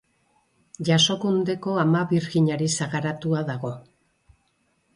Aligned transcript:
Jasokundeko 0.89 1.75
Ama 1.83 2.01
Birjinari 2.13 2.71
sagaratua 2.81 3.47
dago. 3.53 3.75